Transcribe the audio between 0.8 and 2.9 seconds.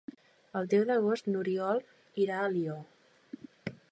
d'agost n'Oriol irà a Alió.